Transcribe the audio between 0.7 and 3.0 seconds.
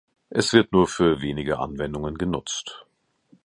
nur für wenige Anwendungen genutzt.